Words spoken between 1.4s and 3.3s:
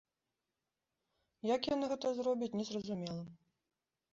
Як яны гэта зробяць, незразумела.